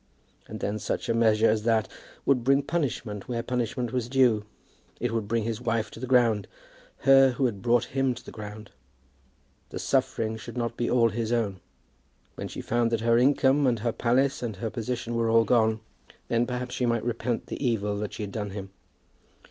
And 0.47 0.61
then 0.61 0.79
such 0.79 1.09
a 1.09 1.13
measure 1.13 1.47
as 1.47 1.61
that 1.61 1.87
would 2.25 2.43
bring 2.43 2.63
punishment 2.63 3.27
where 3.27 3.43
punishment 3.43 3.93
was 3.93 4.09
due. 4.09 4.45
It 4.99 5.11
would 5.11 5.27
bring 5.27 5.43
his 5.43 5.61
wife 5.61 5.91
to 5.91 5.99
the 5.99 6.07
ground, 6.07 6.47
her 7.01 7.33
who 7.33 7.45
had 7.45 7.61
brought 7.61 7.85
him 7.93 8.15
to 8.15 8.25
the 8.25 8.31
ground. 8.31 8.71
The 9.69 9.77
suffering 9.77 10.37
should 10.37 10.57
not 10.57 10.75
be 10.75 10.89
all 10.89 11.09
his 11.09 11.31
own. 11.31 11.59
When 12.33 12.47
she 12.47 12.61
found 12.61 12.89
that 12.91 13.01
her 13.01 13.19
income, 13.19 13.67
and 13.67 13.77
her 13.81 13.91
palace, 13.91 14.41
and 14.41 14.55
her 14.55 14.71
position 14.71 15.13
were 15.13 15.29
all 15.29 15.43
gone, 15.45 15.81
then 16.29 16.47
perhaps 16.47 16.73
she 16.73 16.87
might 16.87 17.05
repent 17.05 17.45
the 17.45 17.63
evil 17.63 17.95
that 17.99 18.13
she 18.13 18.23
had 18.23 18.31
done 18.31 18.49
him. 18.49 18.71